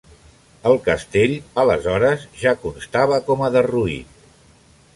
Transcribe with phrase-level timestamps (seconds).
[0.69, 4.21] El castell aleshores ja constava com a derruït.